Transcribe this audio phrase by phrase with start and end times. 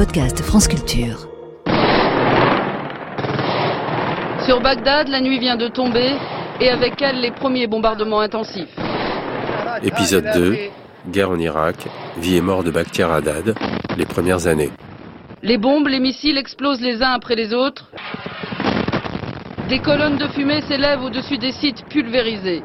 [0.00, 1.28] podcast France Culture.
[4.46, 6.12] Sur Bagdad, la nuit vient de tomber
[6.58, 8.74] et avec elle les premiers bombardements intensifs.
[9.82, 10.56] Épisode 2
[11.10, 11.76] Guerre en Irak,
[12.16, 13.54] vie et mort de Bakhtiar Haddad,
[13.98, 14.70] les premières années.
[15.42, 17.90] Les bombes, les missiles explosent les uns après les autres.
[19.68, 22.62] Des colonnes de fumée s'élèvent au-dessus des sites pulvérisés.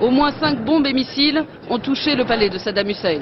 [0.00, 3.20] Au moins cinq bombes et missiles ont touché le palais de Saddam Hussein.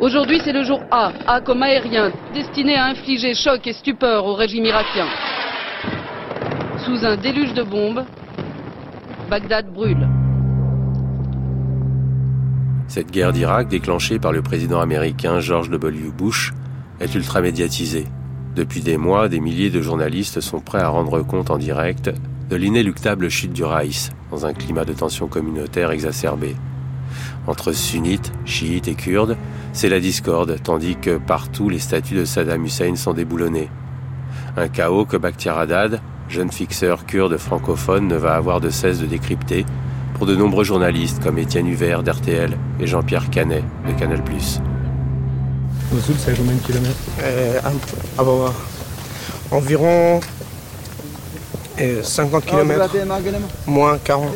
[0.00, 4.34] Aujourd'hui, c'est le jour A, A comme aérien, destiné à infliger choc et stupeur au
[4.34, 5.06] régime irakien.
[6.84, 8.04] Sous un déluge de bombes,
[9.30, 10.08] Bagdad brûle.
[12.88, 16.10] Cette guerre d'Irak, déclenchée par le président américain George W.
[16.16, 16.52] Bush,
[17.00, 18.06] est ultra médiatisée.
[18.54, 22.10] Depuis des mois, des milliers de journalistes sont prêts à rendre compte en direct
[22.48, 26.54] de l'inéluctable chute du Raïs, dans un climat de tension communautaire exacerbé.
[27.46, 29.36] Entre sunnites, chiites et kurdes,
[29.72, 33.70] c'est la discorde, tandis que partout les statues de Saddam Hussein sont déboulonnées.
[34.56, 39.06] Un chaos que Bakhtiar Haddad, jeune fixeur kurde francophone, ne va avoir de cesse de
[39.06, 39.66] décrypter
[40.14, 44.22] pour de nombreux journalistes comme Étienne Huvert d'RTL et Jean-Pierre Canet de Canal+.
[45.92, 46.96] Mossoul, c'est à combien de kilomètres?
[47.22, 47.60] Euh,
[49.52, 50.20] Environ
[51.80, 52.90] euh, 50 km,
[53.66, 54.28] moins 40.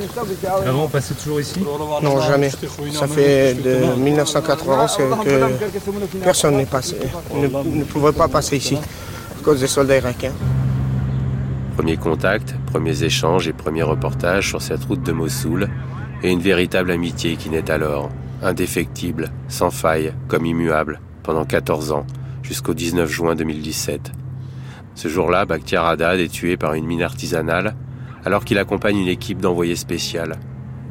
[0.66, 1.60] Avant, on passait toujours ici
[2.02, 2.50] Non, jamais.
[2.92, 6.96] Ça fait de 1991 que personne n'est passé,
[7.34, 10.32] ne, ne pouvait pas passer ici à cause des soldats irakiens.
[11.76, 15.68] Premier contact, premiers échanges et premiers reportages sur cette route de Mossoul
[16.22, 18.10] et une véritable amitié qui naît alors,
[18.42, 22.06] indéfectible, sans faille, comme immuable, pendant 14 ans,
[22.42, 24.12] jusqu'au 19 juin 2017.
[25.00, 27.74] Ce jour-là, Bakhtiar Haddad est tué par une mine artisanale
[28.26, 30.38] alors qu'il accompagne une équipe d'envoyés spécial.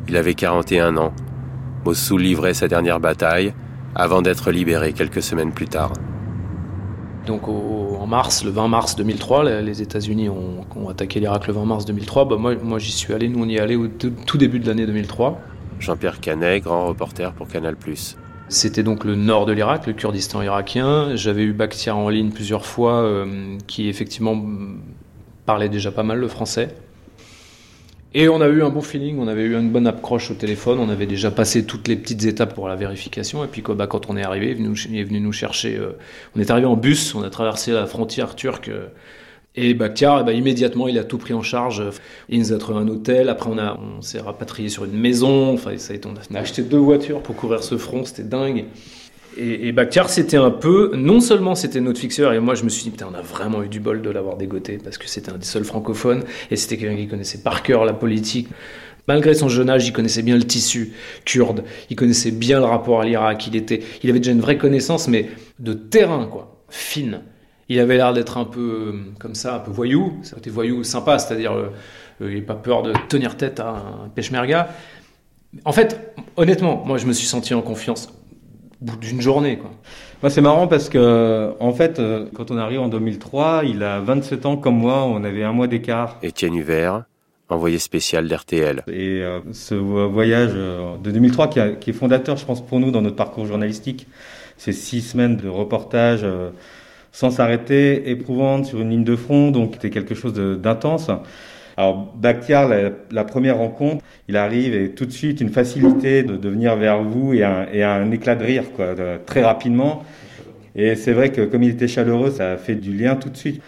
[0.08, 1.14] Il avait 41 ans.
[1.86, 3.54] Mossoul livrait sa dernière bataille
[3.94, 5.94] avant d'être libéré quelques semaines plus tard.
[7.28, 11.54] Donc au, en mars, le 20 mars 2003, les États-Unis ont, ont, attaqué l'Irak le
[11.54, 12.26] 20 mars 2003.
[12.26, 14.66] Bah moi, moi j'y suis allé, nous on y est allé au tout début de
[14.66, 15.40] l'année 2003.
[15.80, 17.76] Jean-Pierre Canet, grand reporter pour Canal+.
[18.50, 21.16] C'était donc le nord de l'Irak, le Kurdistan irakien.
[21.16, 24.44] J'avais eu Bakhtiar en ligne plusieurs fois, euh, qui effectivement
[25.46, 26.70] parlait déjà pas mal le français.
[28.16, 30.80] Et on a eu un bon feeling, on avait eu une bonne accroche au téléphone,
[30.80, 33.44] on avait déjà passé toutes les petites étapes pour la vérification.
[33.44, 35.78] Et puis bah, quand on est arrivé, il est venu nous chercher.
[35.78, 35.92] Euh,
[36.36, 38.70] on est arrivé en bus, on a traversé la frontière turque.
[38.70, 38.88] Euh,
[39.56, 41.84] et Bakhtiar, bah, immédiatement, il a tout pris en charge.
[42.30, 43.30] Il nous a trouvé un hôtel.
[43.30, 45.54] Après, on, on s'est rapatrié sur une maison.
[45.54, 48.06] Enfin, ça a été, on a acheté deux voitures pour couvrir ce front.
[48.06, 48.66] C'était dingue.
[49.38, 52.70] Et, et Bakhtiar, c'était un peu, non seulement c'était notre fixeur, et moi je me
[52.70, 55.32] suis dit, putain, on a vraiment eu du bol de l'avoir dégoté, parce que c'était
[55.32, 58.50] un des seuls francophones, et c'était quelqu'un qui connaissait par cœur la politique.
[59.08, 60.94] Malgré son jeune âge, il connaissait bien le tissu
[61.26, 64.58] kurde, il connaissait bien le rapport à l'Irak, il, était, il avait déjà une vraie
[64.58, 65.30] connaissance, mais
[65.60, 67.22] de terrain, quoi, fine.
[67.70, 71.54] Il avait l'air d'être un peu comme ça, un peu voyou, c'était voyou sympa, c'est-à-dire
[71.54, 71.70] euh,
[72.20, 74.70] il n'a pas peur de tenir tête à un peshmerga.
[75.66, 78.10] En fait, honnêtement, moi je me suis senti en confiance
[78.82, 79.58] au bout d'une journée.
[79.58, 79.72] Quoi.
[80.22, 82.02] Moi, c'est marrant parce que, en fait,
[82.34, 85.68] quand on arrive en 2003, il a 27 ans comme moi, on avait un mois
[85.68, 86.18] d'écart.
[86.22, 87.06] Étienne Huvert,
[87.50, 88.84] envoyé spécial d'RTL.
[88.88, 92.92] Et euh, ce voyage de 2003, qui, a, qui, est fondateur, je pense, pour nous
[92.92, 94.08] dans notre parcours journalistique,
[94.58, 96.50] c'est six semaines de reportage euh,
[97.12, 101.10] sans s'arrêter, éprouvante sur une ligne de front, donc c'était quelque chose d'intense.
[101.78, 102.70] Alors Bakhtiar,
[103.12, 107.34] la, première rencontre, il arrive et tout de suite une facilité de, venir vers vous
[107.34, 110.04] et un, un éclat de rire quoi, très rapidement.
[110.76, 113.38] Et c'est vrai que comme il était chaleureux, ça a fait du lien tout de
[113.38, 113.62] suite.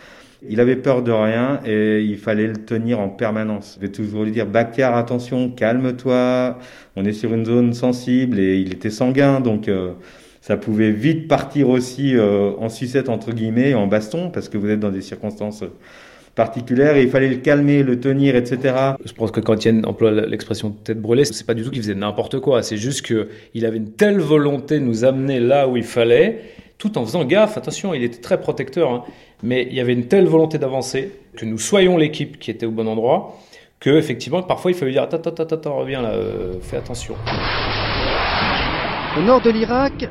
[0.47, 3.75] Il avait peur de rien et il fallait le tenir en permanence.
[3.75, 6.57] Je vais toujours lui dire Bakhtiar, attention, calme-toi.
[6.96, 9.91] On est sur une zone sensible et il était sanguin, donc euh,
[10.41, 14.69] ça pouvait vite partir aussi euh, en sucette entre guillemets, en baston, parce que vous
[14.69, 15.63] êtes dans des circonstances
[16.35, 18.75] particulière et il fallait le calmer, le tenir, etc.
[19.03, 21.96] Je pense que quand Étienne emploie l'expression tête brûlée, c'est pas du tout qu'il faisait
[21.96, 22.63] n'importe quoi.
[22.63, 26.41] C'est juste que il avait une telle volonté de nous amener là où il fallait,
[26.78, 27.57] tout en faisant gaffe.
[27.57, 29.04] Attention, il était très protecteur, hein,
[29.44, 32.71] mais il y avait une telle volonté d'avancer que nous soyons l'équipe qui était au
[32.71, 33.38] bon endroit,
[33.80, 37.16] que effectivement parfois il fallait dire attends, attends, attends, attends reviens là, euh, fais attention.
[39.18, 40.10] Au nord de l'Irak,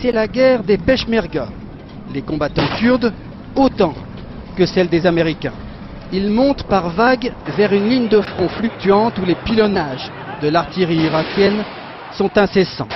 [0.00, 1.48] c'est la guerre des Peshmerga.
[2.12, 3.12] Les combattants kurdes,
[3.56, 3.94] autant
[4.56, 5.52] que celle des Américains.
[6.12, 10.10] Ils montent par vagues vers une ligne de front fluctuante où les pilonnages
[10.40, 11.64] de l'artillerie irakienne
[12.12, 12.88] sont incessants.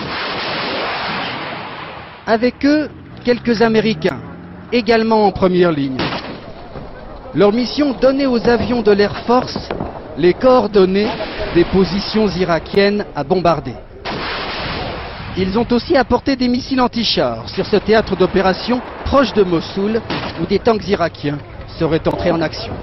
[2.26, 2.88] Avec eux,
[3.24, 4.20] quelques Américains,
[4.72, 5.98] également en première ligne.
[7.34, 9.68] Leur mission donnait aux avions de l'Air Force
[10.16, 11.08] les coordonnées
[11.54, 13.74] des positions irakiennes à bombarder.
[15.38, 20.02] Ils ont aussi apporté des missiles anti-chars sur ce théâtre d'opération proche de Mossoul,
[20.42, 21.38] où des tanks irakiens
[21.78, 22.74] seraient entrés en action.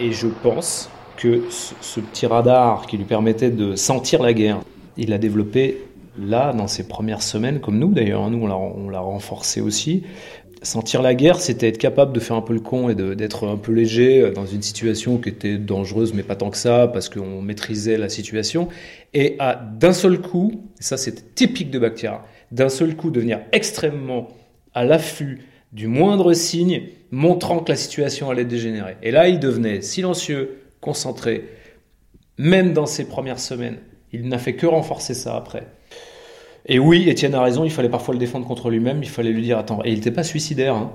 [0.00, 0.88] Et je pense
[1.18, 4.60] que ce, petit radar qui lui permettait de sentir la guerre,
[4.96, 5.84] il l'a développé
[6.18, 8.30] là, dans ses premières semaines, comme nous d'ailleurs, hein.
[8.30, 10.04] nous on l'a renforcé aussi.
[10.64, 13.58] Sentir la guerre, c'était être capable de faire un peu le con et d'être un
[13.58, 17.10] peu léger euh, dans une situation qui était dangereuse, mais pas tant que ça, parce
[17.10, 18.68] qu'on maîtrisait la situation.
[19.12, 24.28] Et à d'un seul coup, ça c'était typique de Bakhtiar, d'un seul coup devenir extrêmement
[24.72, 28.96] à l'affût du moindre signe montrant que la situation allait dégénérer.
[29.02, 31.44] Et là, il devenait silencieux, concentré,
[32.38, 33.78] même dans ses premières semaines.
[34.12, 35.66] Il n'a fait que renforcer ça après.
[36.66, 39.42] Et oui, Étienne a raison, il fallait parfois le défendre contre lui-même, il fallait lui
[39.42, 39.80] dire attends.
[39.84, 40.74] Et il n'était pas suicidaire.
[40.74, 40.92] Hein.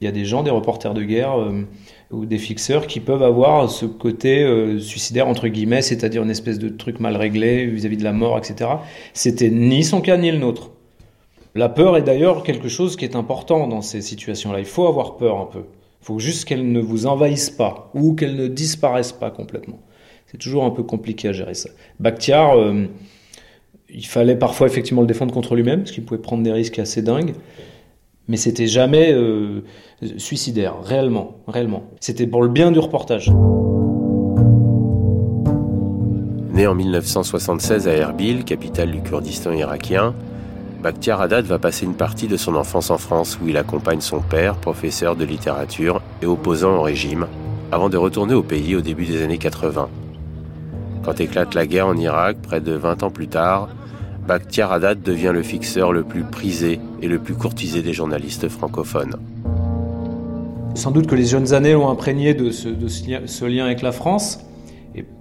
[0.00, 1.66] Il y a des gens, des reporters de guerre euh,
[2.12, 6.58] ou des fixeurs qui peuvent avoir ce côté euh, suicidaire entre guillemets, c'est-à-dire une espèce
[6.58, 8.70] de truc mal réglé vis-à-vis -vis de la mort, etc.
[9.12, 10.70] C'était ni son cas ni le nôtre.
[11.54, 14.60] La peur est d'ailleurs quelque chose qui est important dans ces situations-là.
[14.60, 15.64] Il faut avoir peur un peu.
[16.02, 19.80] Il faut juste qu'elle ne vous envahisse pas ou qu'elle ne disparaisse pas complètement.
[20.26, 21.70] C'est toujours un peu compliqué à gérer ça.
[21.98, 22.86] Bakhtiar, euh,
[23.90, 27.02] il fallait parfois effectivement le défendre contre lui-même, parce qu'il pouvait prendre des risques assez
[27.02, 27.34] dingues,
[28.28, 29.62] mais c'était jamais euh,
[30.18, 31.84] suicidaire, réellement, réellement.
[32.00, 33.32] C'était pour le bien du reportage.
[36.52, 40.14] Né en 1976 à Erbil, capitale du Kurdistan irakien,
[40.82, 44.20] Bakhtiar Haddad va passer une partie de son enfance en France où il accompagne son
[44.20, 47.26] père, professeur de littérature et opposant au régime,
[47.72, 49.88] avant de retourner au pays au début des années 80.
[51.04, 53.68] Quand éclate la guerre en Irak, près de 20 ans plus tard,
[54.26, 59.16] Bakhtiar Haddad devient le fixeur le plus prisé et le plus courtisé des journalistes francophones.
[60.74, 64.40] Sans doute que les jeunes années ont imprégné de ce lien avec la France,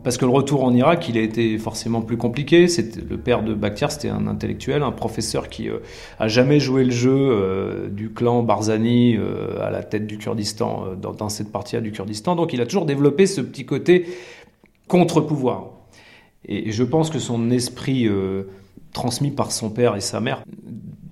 [0.03, 2.67] parce que le retour en Irak, il a été forcément plus compliqué.
[3.09, 5.79] Le père de Bakhtiar, c'était un intellectuel, un professeur qui euh,
[6.19, 10.95] a jamais joué le jeu euh, du clan Barzani euh, à la tête du Kurdistan,
[11.01, 12.35] dans, cette partie du Kurdistan.
[12.35, 14.05] Donc il a toujours développé ce petit côté
[14.87, 15.71] contre-pouvoir.
[16.47, 18.09] Et, je pense que son esprit
[18.93, 20.43] transmis par son père et sa mère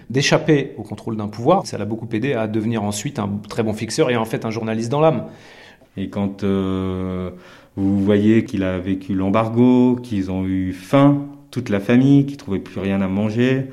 [0.09, 3.73] d'échapper au contrôle d'un pouvoir, ça l'a beaucoup aidé à devenir ensuite un très bon
[3.73, 5.25] fixeur et en fait un journaliste dans l'âme.
[5.97, 6.43] Et quand
[7.75, 12.59] vous voyez qu'il a vécu l'embargo, qu'ils ont eu faim, toute la famille, qu'ils trouvaient
[12.59, 13.67] plus rien à manger,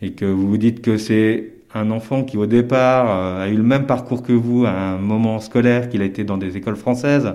[0.00, 3.56] et que vous vous dites que c'est un enfant qui au départ euh, a eu
[3.56, 6.76] le même parcours que vous à un moment scolaire, qu'il a été dans des écoles
[6.76, 7.34] françaises.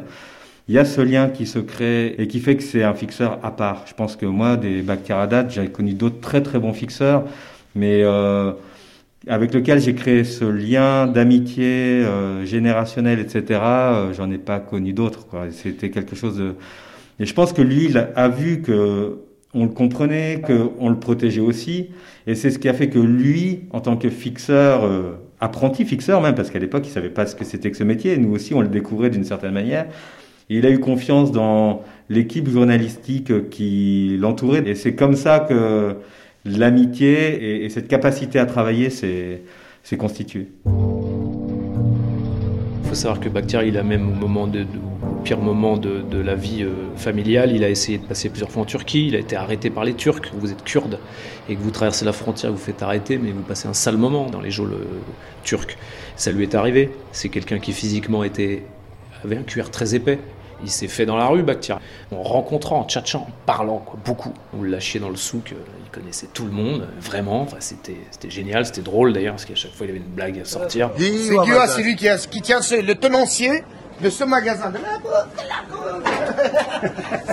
[0.70, 3.40] Il y a ce lien qui se crée et qui fait que c'est un fixeur
[3.44, 3.86] à part.
[3.88, 7.24] Je pense que moi, des Bakhtiaradat, j'ai connu d'autres très très bons fixeurs,
[7.74, 8.52] mais euh,
[9.28, 13.60] avec lequel j'ai créé ce lien d'amitié euh, générationnel, etc.
[13.62, 15.28] Euh, j'en ai pas connu d'autres.
[15.52, 16.56] C'était quelque chose de...
[17.20, 19.20] Et je pense que lui, il a, vu que
[19.54, 21.90] on le comprenait, qu'on le protégeait aussi.
[22.28, 26.22] Et c'est ce qui a fait que lui, en tant que fixeur, euh, apprenti fixeur
[26.22, 28.18] même, parce qu'à l'époque, il savait pas ce que c'était que ce métier.
[28.18, 29.88] Nous aussi, on le découvrait d'une certaine manière.
[30.50, 34.64] Il a eu confiance dans l'équipe journalistique qui l'entourait.
[34.66, 35.98] Et c'est comme ça que
[36.46, 39.42] l'amitié et, cette capacité à travailler s'est
[39.98, 40.48] constituée.
[42.84, 44.66] Il faut savoir que Bakhtiar, il a même au moment de,
[45.28, 48.66] pire moment de, la vie euh, familiale, il a essayé de passer plusieurs fois en
[48.66, 50.32] Turquie, il a été arrêté par les Turcs.
[50.34, 51.00] Vous êtes kurde
[51.50, 54.30] et que vous traversez la frontière, vous faites arrêter, mais vous passez un sale moment
[54.30, 54.86] dans les geôles euh,
[55.44, 55.78] turcs.
[56.16, 56.92] Ça lui est arrivé.
[57.12, 58.64] C'est quelqu'un qui physiquement était,
[59.24, 60.20] avait un cuir très épais.
[60.64, 61.80] Il s'est fait dans la rue, Bakhtiar.
[62.12, 64.34] En rencontrant, en tchatchant, en parlant, quoi, beaucoup.
[64.58, 65.56] On le lâchait dans le souk, euh,
[65.86, 67.42] il connaissait tout le monde, vraiment.
[67.42, 70.40] Enfin, c'était, c'était génial, c'était drôle d'ailleurs, parce qu'à chaque fois, il avait une blague
[70.40, 70.90] à sortir.
[70.98, 73.64] C'est Gua, c'est lui qui, qui tient le tenancier
[74.02, 74.72] de ce magasin.
[74.72, 74.78] De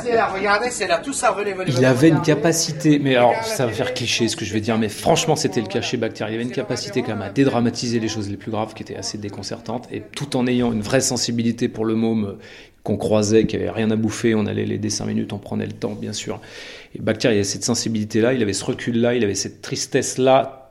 [0.02, 1.64] c'est là, regardez, c'est là, tout ça relève.
[1.66, 4.78] Il avait une capacité, mais alors ça va faire cliché ce que je vais dire,
[4.78, 6.34] mais franchement c'était le cachet bactérien.
[6.34, 8.96] Il avait une capacité quand même à dédramatiser les choses les plus graves qui étaient
[8.96, 12.36] assez déconcertantes, et tout en ayant une vraie sensibilité pour le môme
[12.82, 15.72] qu'on croisait, qui avait rien à bouffer, on allait l'aider cinq minutes, on prenait le
[15.72, 16.40] temps, bien sûr.
[16.94, 20.70] Et il avait cette sensibilité-là, il avait ce recul-là, il avait cette tristesse-là,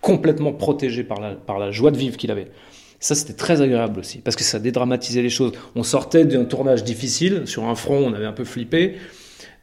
[0.00, 2.46] complètement protégée par la, par la joie de vivre qu'il avait.
[3.00, 5.52] Ça, c'était très agréable aussi, parce que ça dédramatisait les choses.
[5.76, 8.96] On sortait d'un tournage difficile, sur un front, on avait un peu flippé.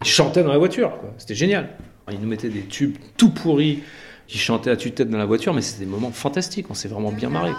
[0.02, 1.70] Il chantait dans la voiture, c'était génial.
[2.12, 3.82] Il nous mettait des tubes tout pourris,
[4.28, 6.68] qui chantait à tue-tête dans la voiture, mais c'était des moments fantastiques.
[6.70, 7.52] On s'est vraiment bien marré.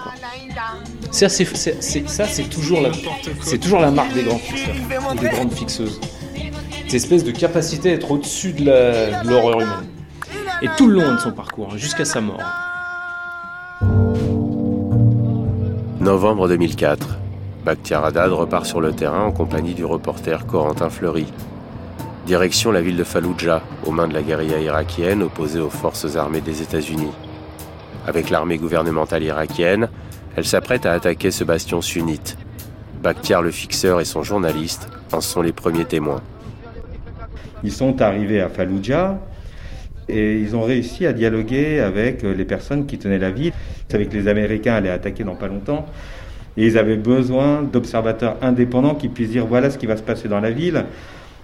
[1.12, 4.75] C'est ça, c'est toujours la, marque des grands fixeurs
[5.21, 6.00] des grandes fixeuses.
[6.87, 8.64] Cette espèce de capacité à être au-dessus de
[9.28, 9.87] l'horreur humaine.
[10.62, 12.40] Et tout le long de son parcours, jusqu'à sa mort.
[16.06, 17.18] Novembre 2004.
[17.64, 21.26] Bakhtiar Haddad repart sur le terrain en compagnie du reporter Corentin Fleury.
[22.26, 26.40] Direction la ville de Fallujah, aux mains de la guérilla irakienne opposée aux forces armées
[26.40, 27.10] des États-Unis.
[28.06, 29.88] Avec l'armée gouvernementale irakienne,
[30.36, 32.38] elle s'apprête à attaquer ce bastion sunnite.
[33.02, 36.22] Bakhtiar le fixeur et son journaliste en sont les premiers témoins.
[37.64, 39.18] Ils sont arrivés à Fallujah
[40.08, 43.52] et ils ont réussi à dialoguer avec les personnes qui tenaient la ville.
[43.88, 45.87] Ils savaient que les Américains allaient attaquer dans pas longtemps.
[46.57, 50.28] Et ils avaient besoin d'observateurs indépendants qui puissent dire voilà ce qui va se passer
[50.28, 50.85] dans la ville.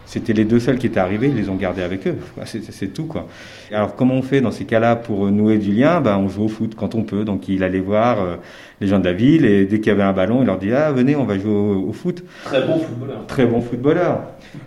[0.04, 2.16] C'était les deux seuls qui étaient arrivés, ils les ont gardés avec eux.
[2.44, 3.28] C'est tout quoi.
[3.72, 6.00] Alors comment on fait dans ces cas-là pour nouer du lien?
[6.00, 7.24] Ben, On joue au foot quand on peut.
[7.24, 8.36] Donc il allait voir euh,
[8.80, 10.72] les gens de la ville et dès qu'il y avait un ballon, il leur dit
[10.72, 12.22] ah venez on va jouer au, foot.
[12.44, 13.26] Très bon footballeur.
[13.26, 14.20] Très bon footballeur.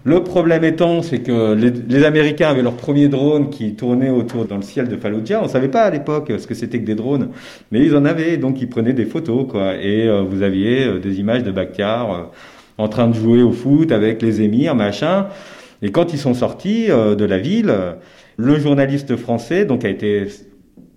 [0.03, 4.57] Le problème étant c'est que les, Américains avaient leur premier drone qui tournait autour dans
[4.57, 5.41] le ciel de Fallujah.
[5.43, 7.29] On savait pas à l'époque ce que c'était que des drones,
[7.71, 9.75] mais ils en avaient donc ils prenaient des photos quoi.
[9.75, 12.31] Et euh, vous aviez euh, des images de Bakhtiar
[12.77, 15.27] en train de jouer au foot avec les émirs, machin.
[15.81, 17.73] Et quand ils sont sortis euh, de la ville,
[18.37, 20.27] le journaliste français, donc a été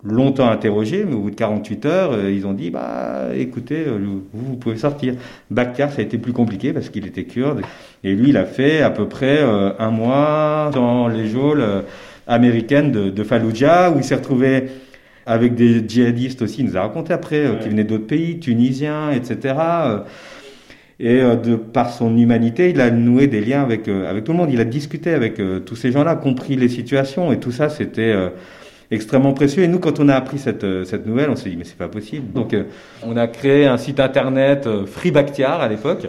[0.04, 3.98] longtemps interrogé, mais au bout de 48 heures, euh, ils ont dit, bah, écoutez, euh,
[3.98, 5.14] vous, vous pouvez sortir.
[5.50, 7.62] Bakhtiar, ça a été plus compliqué parce qu'il était kurde.
[8.04, 11.64] Et lui, il a fait à peu près un mois dans les geôles
[12.28, 14.68] américaines de, de Fallujah, où il s'est retrouvé
[15.26, 19.54] avec des djihadistes aussi, il nous a raconté après, qui venaient d'autres pays, tunisiens, etc.
[21.00, 24.32] Et euh, de par son humanité, il a noué des liens avec euh, avec tout
[24.32, 24.50] le monde.
[24.52, 28.14] Il a discuté avec euh, tous ces gens-là, compris les situations et tout ça, c'était
[28.90, 29.62] extrêmement précieux.
[29.62, 31.88] Et nous, quand on a appris cette, cette nouvelle, on s'est dit, mais c'est pas
[31.88, 32.32] possible.
[32.32, 32.56] Donc,
[33.04, 36.08] on a créé un site internet Free Bakhtiar à l'époque,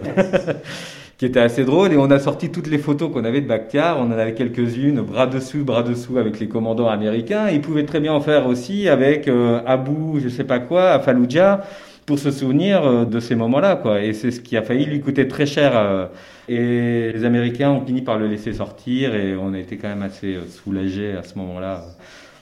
[1.17, 1.93] qui était assez drôle.
[1.93, 4.00] Et on a sorti toutes les photos qu'on avait de Bakhtiar.
[4.00, 7.50] On en avait quelques-unes, bras dessus, bras dessous, avec les commandants américains.
[7.50, 9.29] il pouvait très bien en faire aussi avec
[9.67, 11.62] Abu, je sais pas quoi, à Fallujah
[12.10, 14.01] pour se souvenir euh, de ces moments-là, quoi.
[14.01, 15.74] Et c'est ce qui a failli lui coûter très cher.
[15.78, 16.08] Euh,
[16.48, 20.01] et les Américains ont fini par le laisser sortir et on a été quand même
[20.01, 21.84] assez euh, soulagés à ce moment-là.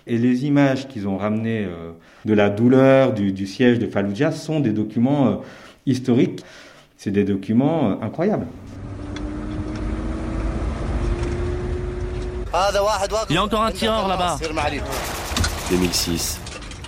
[0.07, 1.67] Et les images qu'ils ont ramenées
[2.23, 5.41] de la douleur du, siège de Fallujah sont des documents
[5.85, 6.45] historiques.
[6.95, 8.47] C'est des documents incroyables.
[13.29, 14.37] Il y a encore un tireur là-bas.
[15.69, 16.46] 2006.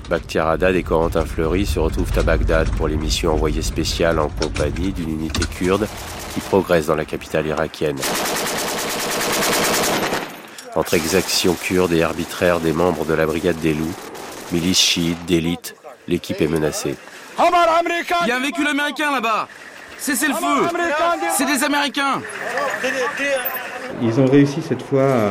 [0.09, 4.29] Bakhtiar Haddad et Corentin Fleury se retrouvent à Bagdad pour les missions envoyées spéciales en
[4.29, 5.87] compagnie d'une unité kurde
[6.33, 7.99] qui progresse dans la capitale irakienne.
[10.75, 13.93] Entre exactions kurdes et arbitraires des membres de la brigade des loups,
[14.51, 15.75] milices chiites d'élite,
[16.07, 16.95] l'équipe est menacée.
[17.37, 19.47] Il y a un véhicule américain là-bas
[19.99, 20.67] Cessez le feu
[21.37, 22.21] C'est des Américains
[24.01, 25.29] Ils ont réussi cette fois à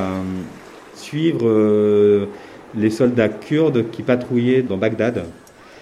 [0.94, 2.28] suivre euh,
[2.77, 5.25] les soldats kurdes qui patrouillaient dans Bagdad.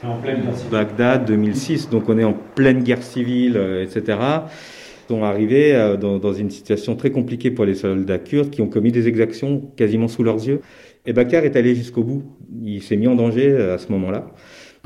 [0.02, 0.70] En pleine guerre civile.
[0.70, 4.18] Bagdad 2006, donc on est en pleine guerre civile, euh, etc.
[5.08, 8.92] sont arrivés euh, dans, une situation très compliquée pour les soldats kurdes qui ont commis
[8.92, 10.60] des exactions quasiment sous leurs yeux.
[11.06, 12.24] Et Bakar est allé jusqu'au bout.
[12.62, 14.26] Il s'est mis en danger euh, à ce moment-là.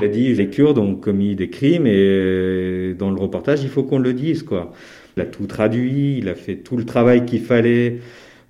[0.00, 3.82] Il a dit les Kurdes ont commis des crimes et dans le reportage il faut
[3.82, 4.72] qu'on le dise quoi.
[5.16, 7.98] Il a tout traduit, il a fait tout le travail qu'il fallait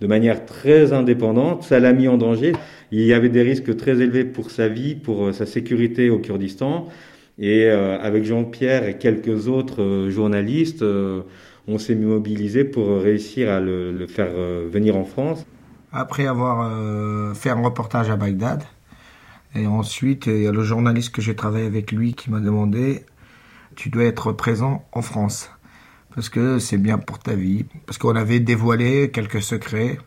[0.01, 1.63] de manière très indépendante.
[1.63, 2.53] Ça l'a mis en danger.
[2.91, 6.19] Il y avait des risques très élevés pour sa vie, pour euh, sa sécurité au
[6.19, 6.89] Kurdistan.
[7.39, 10.85] Et euh, avec Jean-Pierre et quelques autres euh, journalistes,
[11.69, 14.33] on s'est mobilisé pour réussir à le, faire
[14.71, 15.47] venir en France.
[15.93, 18.63] Après avoir fait un reportage à Bagdad,
[19.55, 23.05] et ensuite il y a le journaliste que j'ai travaillé avec lui qui m'a demandé,
[23.77, 25.51] tu dois être présent en France
[26.15, 29.99] parce que c'est bien pour ta vie, parce qu'on avait dévoilé quelques secrets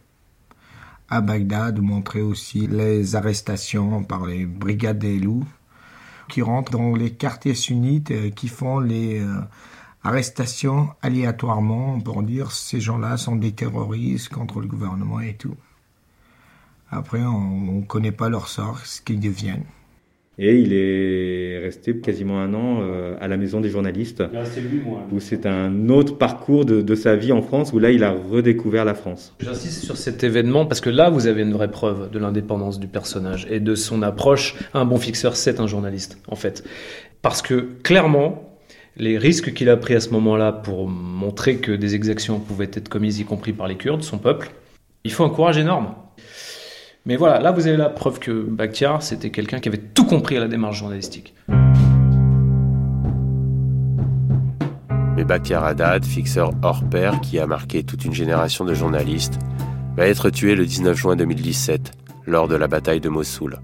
[1.09, 5.45] à Bagdad, montrer aussi les arrestations par les brigades des loups
[6.29, 9.41] qui rentrent dans les quartiers sunnites, euh, qui font les euh,
[10.03, 15.55] arrestations aléatoirement pour dire ces gens-là sont des terroristes contre le gouvernement et tout.
[16.89, 19.65] Après, on ne connaît pas leur sort, ce qu'ils deviennent.
[20.37, 24.23] Et il est resté quasiment un an euh, à la maison des journalistes,
[25.11, 28.85] où c'est un autre parcours de, sa vie en France, où là il a redécouvert
[28.85, 29.33] la France.
[29.39, 32.87] J'insiste sur cet événement parce que là vous avez une vraie preuve de l'indépendance du
[32.87, 34.55] personnage et de son approche.
[34.73, 36.63] Un bon fixeur, c'est un journaliste en fait.
[37.21, 38.57] Parce que clairement,
[38.97, 42.89] les risques qu'il a pris à ce moment-là pour montrer que des exactions pouvaient être
[42.89, 44.51] commises, y compris par les Kurdes, son peuple,
[45.03, 45.95] il faut un courage énorme.
[47.05, 50.37] Mais voilà, là vous avez la preuve que Bakhtiar, c'était quelqu'un qui avait tout compris
[50.37, 51.35] à la démarche journalistique.
[55.17, 59.37] Mais Bakhtiar Haddad, fixeur hors pair qui a marqué toute une génération de journalistes,
[59.97, 61.91] va être tué le 19 juin 2017
[62.25, 63.59] lors de la bataille de Mossoul.